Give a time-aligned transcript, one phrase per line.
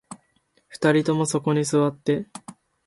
[0.67, 2.25] 二人ともそこに座って